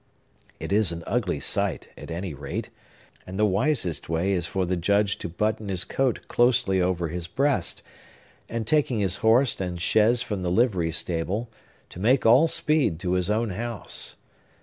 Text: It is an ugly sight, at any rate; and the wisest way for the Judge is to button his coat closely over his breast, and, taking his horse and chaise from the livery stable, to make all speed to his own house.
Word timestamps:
It 0.59 0.73
is 0.73 0.91
an 0.91 1.03
ugly 1.05 1.39
sight, 1.39 1.89
at 1.95 2.09
any 2.09 2.33
rate; 2.33 2.71
and 3.27 3.37
the 3.37 3.45
wisest 3.45 4.09
way 4.09 4.41
for 4.41 4.65
the 4.65 4.75
Judge 4.75 5.11
is 5.11 5.15
to 5.17 5.29
button 5.29 5.69
his 5.69 5.85
coat 5.85 6.21
closely 6.27 6.81
over 6.81 7.09
his 7.09 7.27
breast, 7.27 7.83
and, 8.49 8.65
taking 8.65 8.97
his 8.97 9.17
horse 9.17 9.61
and 9.61 9.79
chaise 9.79 10.23
from 10.23 10.41
the 10.41 10.49
livery 10.49 10.91
stable, 10.91 11.51
to 11.89 11.99
make 11.99 12.25
all 12.25 12.47
speed 12.47 12.99
to 13.01 13.11
his 13.11 13.29
own 13.29 13.51
house. 13.51 14.15